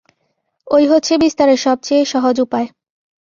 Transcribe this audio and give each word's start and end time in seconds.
ঐ 0.67 0.79
হচ্ছে 0.87 1.13
বিস্তারের 1.17 1.57
সব 1.57 1.77
চেয়ে 1.81 2.03
সহজ 2.05 2.35
উপায়। 2.39 2.67